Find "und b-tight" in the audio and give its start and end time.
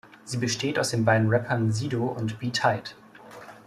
2.07-2.95